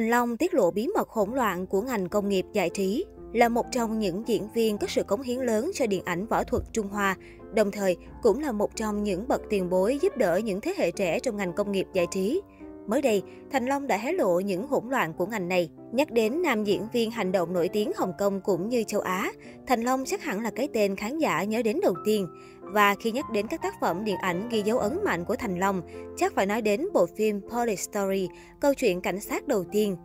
Thành 0.00 0.10
Long 0.10 0.36
tiết 0.36 0.54
lộ 0.54 0.70
bí 0.70 0.88
mật 0.94 1.08
hỗn 1.08 1.34
loạn 1.34 1.66
của 1.66 1.82
ngành 1.82 2.08
công 2.08 2.28
nghiệp 2.28 2.46
giải 2.52 2.70
trí. 2.70 3.04
Là 3.32 3.48
một 3.48 3.66
trong 3.72 3.98
những 3.98 4.22
diễn 4.26 4.48
viên 4.54 4.78
có 4.78 4.86
sự 4.86 5.02
cống 5.02 5.22
hiến 5.22 5.38
lớn 5.38 5.70
cho 5.74 5.86
điện 5.86 6.02
ảnh 6.04 6.26
võ 6.26 6.44
thuật 6.44 6.62
Trung 6.72 6.88
Hoa, 6.88 7.16
đồng 7.54 7.70
thời 7.70 7.96
cũng 8.22 8.40
là 8.40 8.52
một 8.52 8.76
trong 8.76 9.02
những 9.02 9.28
bậc 9.28 9.40
tiền 9.50 9.70
bối 9.70 9.98
giúp 10.02 10.16
đỡ 10.16 10.36
những 10.36 10.60
thế 10.60 10.74
hệ 10.78 10.90
trẻ 10.90 11.20
trong 11.20 11.36
ngành 11.36 11.52
công 11.52 11.72
nghiệp 11.72 11.86
giải 11.92 12.06
trí. 12.10 12.40
Mới 12.90 13.02
đây, 13.02 13.22
Thành 13.52 13.66
Long 13.66 13.86
đã 13.86 13.96
hé 13.96 14.12
lộ 14.12 14.40
những 14.40 14.66
hỗn 14.66 14.84
loạn 14.88 15.12
của 15.12 15.26
ngành 15.26 15.48
này. 15.48 15.70
Nhắc 15.92 16.10
đến 16.10 16.42
nam 16.42 16.64
diễn 16.64 16.88
viên 16.92 17.10
hành 17.10 17.32
động 17.32 17.52
nổi 17.52 17.68
tiếng 17.68 17.92
Hồng 17.96 18.12
Kông 18.18 18.40
cũng 18.40 18.68
như 18.68 18.84
châu 18.84 19.00
Á, 19.00 19.32
Thành 19.66 19.82
Long 19.82 20.04
chắc 20.04 20.22
hẳn 20.22 20.40
là 20.40 20.50
cái 20.50 20.68
tên 20.74 20.96
khán 20.96 21.18
giả 21.18 21.44
nhớ 21.44 21.62
đến 21.62 21.80
đầu 21.82 21.94
tiên. 22.04 22.26
Và 22.60 22.94
khi 23.00 23.12
nhắc 23.12 23.30
đến 23.30 23.46
các 23.46 23.62
tác 23.62 23.74
phẩm 23.80 24.04
điện 24.04 24.16
ảnh 24.16 24.48
ghi 24.48 24.62
dấu 24.62 24.78
ấn 24.78 24.98
mạnh 25.04 25.24
của 25.24 25.36
Thành 25.36 25.58
Long, 25.58 25.82
chắc 26.16 26.34
phải 26.34 26.46
nói 26.46 26.62
đến 26.62 26.86
bộ 26.94 27.06
phim 27.16 27.40
Police 27.50 27.82
Story, 27.82 28.28
câu 28.60 28.74
chuyện 28.74 29.00
cảnh 29.00 29.20
sát 29.20 29.48
đầu 29.48 29.64
tiên. 29.72 29.96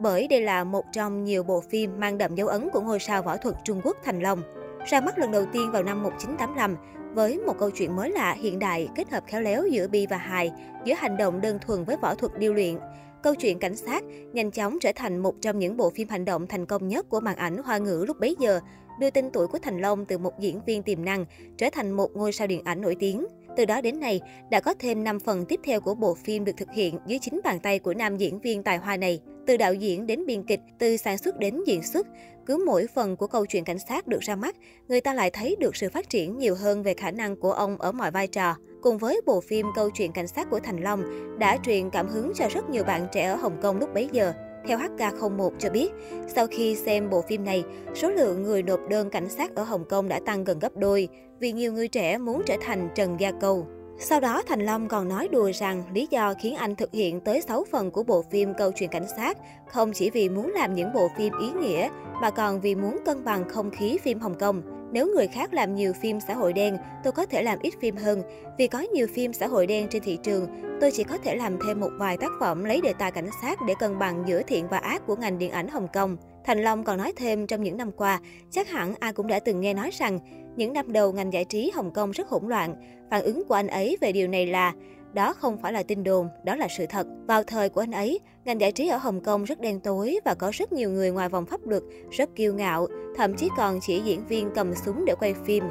Bởi 0.00 0.28
đây 0.28 0.40
là 0.40 0.64
một 0.64 0.84
trong 0.92 1.24
nhiều 1.24 1.42
bộ 1.42 1.60
phim 1.60 2.00
mang 2.00 2.18
đậm 2.18 2.34
dấu 2.34 2.48
ấn 2.48 2.68
của 2.72 2.80
ngôi 2.80 2.98
sao 3.00 3.22
võ 3.22 3.36
thuật 3.36 3.54
Trung 3.64 3.80
Quốc 3.84 3.96
Thành 4.04 4.20
Long. 4.20 4.42
Ra 4.86 5.00
mắt 5.00 5.18
lần 5.18 5.30
đầu 5.30 5.44
tiên 5.52 5.70
vào 5.72 5.82
năm 5.82 6.02
1985, 6.02 6.76
với 7.14 7.38
một 7.38 7.58
câu 7.58 7.70
chuyện 7.70 7.96
mới 7.96 8.10
lạ 8.10 8.36
hiện 8.40 8.58
đại 8.58 8.88
kết 8.94 9.10
hợp 9.10 9.24
khéo 9.26 9.40
léo 9.40 9.66
giữa 9.66 9.88
bi 9.88 10.06
và 10.06 10.16
hài, 10.16 10.52
giữa 10.84 10.94
hành 10.94 11.16
động 11.16 11.40
đơn 11.40 11.58
thuần 11.66 11.84
với 11.84 11.96
võ 12.02 12.14
thuật 12.14 12.38
điêu 12.38 12.54
luyện. 12.54 12.78
Câu 13.22 13.34
chuyện 13.34 13.58
cảnh 13.58 13.76
sát 13.76 14.02
nhanh 14.32 14.50
chóng 14.50 14.78
trở 14.80 14.92
thành 14.94 15.18
một 15.18 15.34
trong 15.40 15.58
những 15.58 15.76
bộ 15.76 15.90
phim 15.90 16.08
hành 16.08 16.24
động 16.24 16.46
thành 16.46 16.66
công 16.66 16.88
nhất 16.88 17.08
của 17.08 17.20
màn 17.20 17.36
ảnh 17.36 17.56
hoa 17.64 17.78
ngữ 17.78 18.04
lúc 18.08 18.20
bấy 18.20 18.36
giờ, 18.38 18.60
đưa 19.00 19.10
tên 19.10 19.30
tuổi 19.30 19.46
của 19.46 19.58
Thành 19.58 19.80
Long 19.80 20.04
từ 20.04 20.18
một 20.18 20.38
diễn 20.38 20.60
viên 20.66 20.82
tiềm 20.82 21.04
năng 21.04 21.24
trở 21.58 21.70
thành 21.72 21.90
một 21.90 22.16
ngôi 22.16 22.32
sao 22.32 22.46
điện 22.46 22.64
ảnh 22.64 22.80
nổi 22.80 22.96
tiếng. 23.00 23.26
Từ 23.56 23.64
đó 23.64 23.80
đến 23.80 24.00
nay, 24.00 24.20
đã 24.50 24.60
có 24.60 24.74
thêm 24.78 25.04
5 25.04 25.20
phần 25.20 25.44
tiếp 25.44 25.60
theo 25.64 25.80
của 25.80 25.94
bộ 25.94 26.14
phim 26.14 26.44
được 26.44 26.52
thực 26.56 26.68
hiện 26.74 26.98
dưới 27.06 27.18
chính 27.18 27.40
bàn 27.44 27.60
tay 27.60 27.78
của 27.78 27.94
nam 27.94 28.16
diễn 28.16 28.40
viên 28.40 28.62
tài 28.62 28.78
hoa 28.78 28.96
này. 28.96 29.20
Từ 29.46 29.56
đạo 29.56 29.74
diễn 29.74 30.06
đến 30.06 30.26
biên 30.26 30.42
kịch, 30.42 30.60
từ 30.78 30.96
sản 30.96 31.18
xuất 31.18 31.38
đến 31.38 31.62
diễn 31.66 31.82
xuất, 31.82 32.06
cứ 32.46 32.64
mỗi 32.66 32.86
phần 32.94 33.16
của 33.16 33.26
câu 33.26 33.46
chuyện 33.46 33.64
cảnh 33.64 33.78
sát 33.88 34.06
được 34.06 34.20
ra 34.20 34.36
mắt, 34.36 34.56
người 34.88 35.00
ta 35.00 35.14
lại 35.14 35.30
thấy 35.30 35.56
được 35.60 35.76
sự 35.76 35.88
phát 35.88 36.10
triển 36.10 36.38
nhiều 36.38 36.54
hơn 36.54 36.82
về 36.82 36.94
khả 36.94 37.10
năng 37.10 37.36
của 37.36 37.52
ông 37.52 37.76
ở 37.76 37.92
mọi 37.92 38.10
vai 38.10 38.26
trò. 38.26 38.56
Cùng 38.82 38.98
với 38.98 39.20
bộ 39.26 39.40
phim 39.40 39.66
Câu 39.74 39.90
chuyện 39.90 40.12
cảnh 40.12 40.28
sát 40.28 40.50
của 40.50 40.60
Thành 40.60 40.82
Long 40.82 41.02
đã 41.38 41.58
truyền 41.64 41.90
cảm 41.90 42.08
hứng 42.08 42.32
cho 42.34 42.48
rất 42.48 42.70
nhiều 42.70 42.84
bạn 42.84 43.06
trẻ 43.12 43.26
ở 43.26 43.36
Hồng 43.36 43.58
Kông 43.62 43.78
lúc 43.78 43.94
bấy 43.94 44.08
giờ. 44.12 44.32
Theo 44.66 44.78
HK01 44.78 45.50
cho 45.58 45.70
biết, 45.70 45.90
sau 46.28 46.46
khi 46.46 46.76
xem 46.76 47.10
bộ 47.10 47.22
phim 47.22 47.44
này, 47.44 47.64
số 47.94 48.10
lượng 48.10 48.42
người 48.42 48.62
nộp 48.62 48.80
đơn 48.88 49.10
cảnh 49.10 49.28
sát 49.28 49.54
ở 49.54 49.62
Hồng 49.62 49.84
Kông 49.88 50.08
đã 50.08 50.20
tăng 50.26 50.44
gần 50.44 50.58
gấp 50.58 50.76
đôi 50.76 51.08
vì 51.40 51.52
nhiều 51.52 51.72
người 51.72 51.88
trẻ 51.88 52.18
muốn 52.18 52.42
trở 52.46 52.56
thành 52.60 52.88
Trần 52.94 53.20
Gia 53.20 53.32
Câu. 53.40 53.66
Sau 53.98 54.20
đó, 54.20 54.42
Thành 54.46 54.60
Long 54.60 54.88
còn 54.88 55.08
nói 55.08 55.28
đùa 55.28 55.50
rằng 55.54 55.82
lý 55.94 56.08
do 56.10 56.34
khiến 56.34 56.54
anh 56.54 56.76
thực 56.76 56.92
hiện 56.92 57.20
tới 57.20 57.40
6 57.40 57.64
phần 57.70 57.90
của 57.90 58.02
bộ 58.02 58.22
phim 58.22 58.54
Câu 58.58 58.72
chuyện 58.72 58.90
cảnh 58.90 59.06
sát 59.16 59.38
không 59.66 59.92
chỉ 59.92 60.10
vì 60.10 60.28
muốn 60.28 60.52
làm 60.52 60.74
những 60.74 60.92
bộ 60.92 61.08
phim 61.16 61.32
ý 61.40 61.50
nghĩa, 61.50 61.88
mà 62.20 62.30
còn 62.30 62.60
vì 62.60 62.74
muốn 62.74 62.98
cân 63.04 63.24
bằng 63.24 63.48
không 63.48 63.70
khí 63.70 63.98
phim 64.02 64.18
Hồng 64.18 64.38
Kông. 64.38 64.81
Nếu 64.92 65.06
người 65.14 65.26
khác 65.26 65.54
làm 65.54 65.74
nhiều 65.74 65.92
phim 65.92 66.20
xã 66.20 66.34
hội 66.34 66.52
đen, 66.52 66.76
tôi 67.04 67.12
có 67.12 67.26
thể 67.26 67.42
làm 67.42 67.58
ít 67.62 67.74
phim 67.80 67.96
hơn. 67.96 68.22
Vì 68.58 68.66
có 68.68 68.78
nhiều 68.94 69.06
phim 69.14 69.32
xã 69.32 69.46
hội 69.46 69.66
đen 69.66 69.88
trên 69.90 70.02
thị 70.02 70.18
trường, 70.22 70.46
tôi 70.80 70.90
chỉ 70.90 71.04
có 71.04 71.18
thể 71.18 71.36
làm 71.36 71.58
thêm 71.66 71.80
một 71.80 71.90
vài 71.98 72.16
tác 72.16 72.30
phẩm 72.40 72.64
lấy 72.64 72.80
đề 72.80 72.92
tài 72.98 73.10
cảnh 73.10 73.28
sát 73.42 73.58
để 73.66 73.74
cân 73.78 73.98
bằng 73.98 74.24
giữa 74.26 74.42
thiện 74.42 74.68
và 74.68 74.78
ác 74.78 75.06
của 75.06 75.16
ngành 75.16 75.38
điện 75.38 75.50
ảnh 75.50 75.68
Hồng 75.68 75.88
Kông. 75.92 76.16
Thành 76.44 76.62
Long 76.62 76.84
còn 76.84 76.98
nói 76.98 77.12
thêm 77.16 77.46
trong 77.46 77.62
những 77.62 77.76
năm 77.76 77.92
qua, 77.92 78.20
chắc 78.50 78.68
hẳn 78.68 78.94
ai 79.00 79.12
cũng 79.12 79.26
đã 79.26 79.38
từng 79.38 79.60
nghe 79.60 79.74
nói 79.74 79.90
rằng 79.92 80.18
những 80.56 80.72
năm 80.72 80.92
đầu 80.92 81.12
ngành 81.12 81.32
giải 81.32 81.44
trí 81.44 81.70
Hồng 81.74 81.90
Kông 81.90 82.10
rất 82.10 82.28
hỗn 82.28 82.48
loạn. 82.48 82.74
Phản 83.10 83.22
ứng 83.22 83.42
của 83.48 83.54
anh 83.54 83.66
ấy 83.66 83.96
về 84.00 84.12
điều 84.12 84.28
này 84.28 84.46
là 84.46 84.72
đó 85.14 85.32
không 85.32 85.58
phải 85.62 85.72
là 85.72 85.82
tin 85.82 86.04
đồn, 86.04 86.28
đó 86.44 86.56
là 86.56 86.68
sự 86.78 86.86
thật. 86.86 87.06
Vào 87.26 87.42
thời 87.42 87.68
của 87.68 87.80
anh 87.80 87.92
ấy, 87.92 88.20
ngành 88.44 88.60
giải 88.60 88.72
trí 88.72 88.88
ở 88.88 88.96
Hồng 88.96 89.20
Kông 89.20 89.44
rất 89.44 89.60
đen 89.60 89.80
tối 89.80 90.18
và 90.24 90.34
có 90.34 90.50
rất 90.54 90.72
nhiều 90.72 90.90
người 90.90 91.10
ngoài 91.10 91.28
vòng 91.28 91.46
pháp 91.46 91.66
luật, 91.66 91.82
rất 92.10 92.36
kiêu 92.36 92.54
ngạo, 92.54 92.86
thậm 93.16 93.34
chí 93.34 93.48
còn 93.56 93.80
chỉ 93.80 94.00
diễn 94.00 94.26
viên 94.26 94.50
cầm 94.54 94.74
súng 94.74 95.04
để 95.04 95.14
quay 95.20 95.34
phim. 95.44 95.64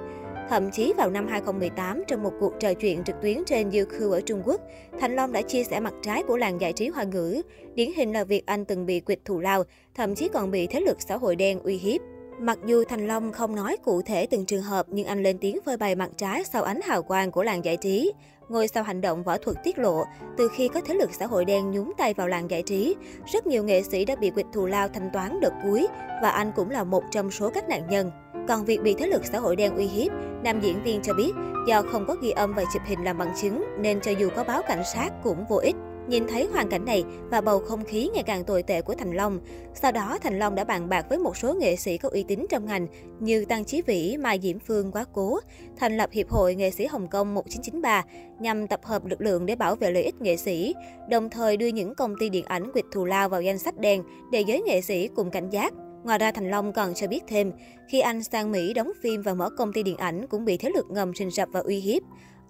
Thậm 0.50 0.72
chí 0.72 0.94
vào 0.98 1.10
năm 1.10 1.28
2018, 1.28 2.04
trong 2.08 2.24
một 2.24 2.34
cuộc 2.40 2.54
trò 2.60 2.74
chuyện 2.74 3.04
trực 3.04 3.16
tuyến 3.22 3.44
trên 3.46 3.70
YouQ 3.70 4.12
ở 4.12 4.22
Trung 4.22 4.42
Quốc, 4.46 4.62
Thành 5.00 5.16
Long 5.16 5.32
đã 5.32 5.42
chia 5.42 5.64
sẻ 5.64 5.80
mặt 5.80 5.94
trái 6.02 6.24
của 6.28 6.38
làng 6.38 6.62
giải 6.62 6.74
trí 6.74 6.88
hoa 6.88 7.04
ngữ. 7.04 7.42
Điển 7.76 7.92
hình 7.96 8.14
là 8.14 8.24
việc 8.24 8.46
anh 8.46 8.66
từng 8.66 8.86
bị 8.86 9.00
quỵt 9.00 9.20
thù 9.26 9.40
lao, 9.40 9.64
thậm 9.96 10.16
chí 10.16 10.28
còn 10.28 10.52
bị 10.52 10.68
thế 10.68 10.82
lực 10.82 10.98
xã 11.02 11.18
hội 11.18 11.36
đen 11.36 11.60
uy 11.60 11.78
hiếp. 11.78 12.02
Mặc 12.42 12.60
dù 12.66 12.84
Thành 12.84 13.08
Long 13.08 13.32
không 13.32 13.56
nói 13.56 13.78
cụ 13.84 14.02
thể 14.02 14.26
từng 14.26 14.46
trường 14.46 14.62
hợp, 14.62 14.86
nhưng 14.90 15.08
anh 15.08 15.24
lên 15.24 15.38
tiếng 15.38 15.58
phơi 15.66 15.78
bày 15.78 15.96
mặt 15.96 16.10
trái 16.18 16.44
sau 16.44 16.64
ánh 16.64 16.82
hào 16.82 17.04
quang 17.04 17.32
của 17.32 17.44
làng 17.44 17.66
giải 17.66 17.78
trí. 17.78 18.12
Ngôi 18.50 18.68
sao 18.68 18.84
hành 18.84 19.02
động 19.02 19.24
võ 19.24 19.38
thuật 19.38 19.58
tiết 19.64 19.80
lộ, 19.80 20.04
từ 20.38 20.50
khi 20.56 20.68
có 20.68 20.82
thế 20.82 20.94
lực 20.94 21.10
xã 21.14 21.26
hội 21.26 21.46
đen 21.46 21.72
nhúng 21.72 21.92
tay 21.98 22.14
vào 22.14 22.28
làng 22.28 22.50
giải 22.50 22.64
trí, 22.64 22.96
rất 23.34 23.48
nhiều 23.48 23.64
nghệ 23.64 23.84
sĩ 23.84 24.06
đã 24.06 24.16
bị 24.16 24.30
quỵt 24.30 24.46
thù 24.54 24.66
lao 24.66 24.88
thanh 24.88 25.10
toán 25.14 25.40
đợt 25.40 25.54
cuối 25.64 25.88
và 26.22 26.30
anh 26.30 26.52
cũng 26.56 26.70
là 26.70 26.84
một 26.84 27.04
trong 27.12 27.32
số 27.32 27.50
các 27.50 27.70
nạn 27.70 27.88
nhân. 27.90 28.12
Còn 28.48 28.66
việc 28.66 28.82
bị 28.82 28.94
thế 28.94 29.08
lực 29.08 29.26
xã 29.26 29.40
hội 29.40 29.56
đen 29.56 29.76
uy 29.76 29.86
hiếp, 29.86 30.12
nam 30.44 30.62
diễn 30.62 30.84
viên 30.84 31.02
cho 31.02 31.14
biết 31.14 31.32
do 31.68 31.82
không 31.82 32.06
có 32.08 32.16
ghi 32.22 32.32
âm 32.32 32.54
và 32.54 32.64
chụp 32.74 32.82
hình 32.86 33.04
làm 33.04 33.18
bằng 33.18 33.34
chứng 33.42 33.64
nên 33.80 34.02
cho 34.02 34.12
dù 34.12 34.30
có 34.36 34.44
báo 34.44 34.62
cảnh 34.68 34.84
sát 34.94 35.10
cũng 35.24 35.46
vô 35.50 35.56
ích. 35.58 35.76
Nhìn 36.08 36.28
thấy 36.28 36.46
hoàn 36.46 36.70
cảnh 36.70 36.86
này 36.86 37.04
và 37.30 37.42
bầu 37.42 37.60
không 37.60 37.84
khí 37.84 38.10
ngày 38.14 38.24
càng 38.24 38.44
tồi 38.44 38.64
tệ 38.64 38.82
của 38.82 38.94
Thành 38.94 39.14
Long, 39.14 39.40
sau 39.74 39.92
đó 39.92 40.18
Thành 40.22 40.40
Long 40.40 40.56
đã 40.56 40.64
bàn 40.64 40.90
bạc 40.90 41.06
với 41.10 41.20
một 41.20 41.38
số 41.38 41.54
nghệ 41.54 41.76
sĩ 41.76 41.98
có 41.98 42.10
uy 42.10 42.24
tín 42.24 42.46
trong 42.50 42.66
ngành 42.66 42.88
như 43.20 43.46
Tăng 43.46 43.66
Chí 43.66 43.82
Vĩ, 43.82 44.18
Mai 44.18 44.40
Diễm 44.44 44.60
Phương 44.60 44.92
quá 44.92 45.06
cố, 45.14 45.40
thành 45.78 45.98
lập 45.98 46.10
Hiệp 46.12 46.30
hội 46.30 46.56
Nghệ 46.56 46.72
sĩ 46.72 46.86
Hồng 46.86 47.08
Kông 47.08 47.34
1993 47.34 48.04
nhằm 48.40 48.68
tập 48.68 48.80
hợp 48.84 49.06
lực 49.06 49.22
lượng 49.22 49.46
để 49.46 49.56
bảo 49.56 49.76
vệ 49.76 49.92
lợi 49.92 50.04
ích 50.04 50.22
nghệ 50.22 50.38
sĩ, 50.38 50.74
đồng 51.10 51.30
thời 51.30 51.58
đưa 51.58 51.68
những 51.68 51.96
công 51.96 52.16
ty 52.20 52.30
điện 52.30 52.46
ảnh 52.46 52.72
quyệt 52.72 52.86
thù 52.92 53.06
lao 53.06 53.30
vào 53.30 53.42
danh 53.42 53.58
sách 53.58 53.80
đen 53.80 54.04
để 54.32 54.42
giới 54.42 54.62
nghệ 54.62 54.82
sĩ 54.82 55.08
cùng 55.08 55.32
cảnh 55.32 55.50
giác. 55.50 55.74
Ngoài 56.04 56.20
ra, 56.20 56.32
Thành 56.32 56.50
Long 56.50 56.74
còn 56.74 56.94
cho 56.94 57.08
biết 57.08 57.24
thêm, 57.28 57.52
khi 57.90 58.00
anh 58.00 58.24
sang 58.24 58.52
Mỹ 58.52 58.74
đóng 58.74 58.92
phim 59.02 59.22
và 59.22 59.34
mở 59.34 59.50
công 59.58 59.74
ty 59.74 59.84
điện 59.84 59.98
ảnh 59.98 60.28
cũng 60.28 60.46
bị 60.46 60.58
thế 60.58 60.70
lực 60.76 60.86
ngầm 60.90 61.14
rình 61.16 61.32
rập 61.32 61.50
và 61.52 61.60
uy 61.60 61.80
hiếp. 61.80 62.02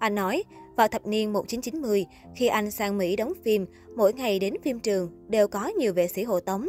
Anh 0.01 0.15
nói, 0.15 0.43
vào 0.75 0.87
thập 0.87 1.07
niên 1.07 1.33
1990, 1.33 2.05
khi 2.35 2.47
anh 2.47 2.71
sang 2.71 2.97
Mỹ 2.97 3.15
đóng 3.15 3.33
phim, 3.43 3.65
mỗi 3.95 4.13
ngày 4.13 4.39
đến 4.39 4.53
phim 4.63 4.79
trường 4.79 5.09
đều 5.27 5.47
có 5.47 5.67
nhiều 5.67 5.93
vệ 5.93 6.07
sĩ 6.07 6.23
hộ 6.23 6.39
tống. 6.39 6.67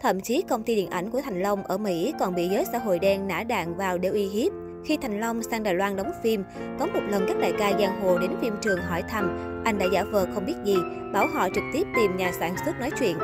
Thậm 0.00 0.20
chí 0.20 0.42
công 0.48 0.62
ty 0.62 0.74
điện 0.74 0.90
ảnh 0.90 1.10
của 1.10 1.20
Thành 1.20 1.42
Long 1.42 1.64
ở 1.64 1.78
Mỹ 1.78 2.12
còn 2.18 2.34
bị 2.34 2.48
giới 2.48 2.64
xã 2.72 2.78
hội 2.78 2.98
đen 2.98 3.28
nã 3.28 3.42
đạn 3.42 3.76
vào 3.76 3.98
để 3.98 4.08
uy 4.08 4.26
hiếp. 4.26 4.52
Khi 4.84 4.96
Thành 4.96 5.20
Long 5.20 5.42
sang 5.42 5.62
Đài 5.62 5.74
Loan 5.74 5.96
đóng 5.96 6.10
phim, 6.22 6.44
có 6.78 6.86
một 6.86 7.00
lần 7.08 7.24
các 7.28 7.38
đại 7.40 7.52
ca 7.58 7.72
giang 7.78 8.00
hồ 8.00 8.18
đến 8.18 8.30
phim 8.40 8.54
trường 8.62 8.78
hỏi 8.78 9.02
thăm, 9.02 9.38
anh 9.64 9.78
đã 9.78 9.86
giả 9.92 10.04
vờ 10.04 10.26
không 10.34 10.46
biết 10.46 10.56
gì, 10.64 10.76
bảo 11.12 11.26
họ 11.26 11.48
trực 11.54 11.64
tiếp 11.72 11.86
tìm 11.96 12.16
nhà 12.16 12.32
sản 12.38 12.56
xuất 12.64 12.80
nói 12.80 12.90
chuyện. 12.98 13.18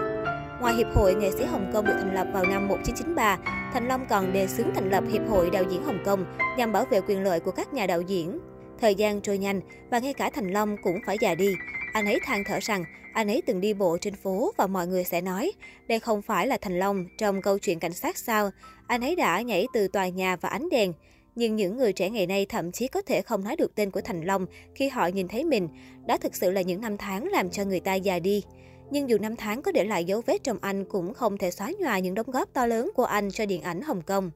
Ngoài 0.60 0.74
Hiệp 0.74 0.86
hội 0.94 1.14
Nghệ 1.14 1.30
sĩ 1.30 1.44
Hồng 1.44 1.70
Kông 1.72 1.84
được 1.84 1.96
thành 1.98 2.14
lập 2.14 2.26
vào 2.32 2.44
năm 2.44 2.68
1993, 2.68 3.38
Thành 3.72 3.88
Long 3.88 4.06
còn 4.08 4.32
đề 4.32 4.46
xướng 4.46 4.74
thành 4.74 4.90
lập 4.90 5.04
Hiệp 5.12 5.22
hội 5.28 5.50
Đạo 5.50 5.64
diễn 5.70 5.82
Hồng 5.82 6.02
Kông 6.04 6.24
nhằm 6.58 6.72
bảo 6.72 6.84
vệ 6.84 7.00
quyền 7.00 7.22
lợi 7.22 7.40
của 7.40 7.50
các 7.50 7.72
nhà 7.72 7.86
đạo 7.86 8.00
diễn. 8.00 8.38
Thời 8.80 8.94
gian 8.94 9.20
trôi 9.20 9.38
nhanh 9.38 9.60
và 9.90 9.98
ngay 9.98 10.12
cả 10.12 10.30
Thành 10.30 10.50
Long 10.50 10.76
cũng 10.82 10.98
phải 11.06 11.16
già 11.20 11.34
đi. 11.34 11.54
Anh 11.92 12.06
ấy 12.06 12.20
than 12.24 12.44
thở 12.44 12.58
rằng 12.62 12.84
anh 13.12 13.30
ấy 13.30 13.42
từng 13.46 13.60
đi 13.60 13.74
bộ 13.74 13.98
trên 14.00 14.14
phố 14.14 14.52
và 14.56 14.66
mọi 14.66 14.86
người 14.86 15.04
sẽ 15.04 15.20
nói, 15.20 15.52
đây 15.88 16.00
không 16.00 16.22
phải 16.22 16.46
là 16.46 16.58
Thành 16.60 16.78
Long 16.78 17.06
trong 17.18 17.42
câu 17.42 17.58
chuyện 17.58 17.78
cảnh 17.78 17.92
sát 17.92 18.18
sao. 18.18 18.50
Anh 18.86 19.00
ấy 19.00 19.16
đã 19.16 19.40
nhảy 19.40 19.66
từ 19.72 19.88
tòa 19.88 20.08
nhà 20.08 20.36
và 20.36 20.48
ánh 20.48 20.68
đèn. 20.68 20.92
Nhưng 21.34 21.56
những 21.56 21.76
người 21.76 21.92
trẻ 21.92 22.10
ngày 22.10 22.26
nay 22.26 22.46
thậm 22.46 22.72
chí 22.72 22.88
có 22.88 23.02
thể 23.02 23.22
không 23.22 23.44
nói 23.44 23.56
được 23.56 23.74
tên 23.74 23.90
của 23.90 24.00
Thành 24.00 24.22
Long 24.22 24.46
khi 24.74 24.88
họ 24.88 25.06
nhìn 25.06 25.28
thấy 25.28 25.44
mình. 25.44 25.68
Đó 26.06 26.16
thực 26.16 26.36
sự 26.36 26.50
là 26.50 26.62
những 26.62 26.80
năm 26.80 26.96
tháng 26.96 27.28
làm 27.28 27.50
cho 27.50 27.64
người 27.64 27.80
ta 27.80 27.94
già 27.94 28.18
đi. 28.18 28.42
Nhưng 28.90 29.08
dù 29.08 29.18
năm 29.18 29.36
tháng 29.36 29.62
có 29.62 29.72
để 29.72 29.84
lại 29.84 30.04
dấu 30.04 30.22
vết 30.26 30.44
trong 30.44 30.58
anh 30.60 30.84
cũng 30.84 31.14
không 31.14 31.38
thể 31.38 31.50
xóa 31.50 31.72
nhòa 31.78 31.98
những 31.98 32.14
đóng 32.14 32.30
góp 32.30 32.52
to 32.52 32.66
lớn 32.66 32.90
của 32.94 33.04
anh 33.04 33.30
cho 33.30 33.46
điện 33.46 33.62
ảnh 33.62 33.82
Hồng 33.82 34.02
Kông. 34.02 34.30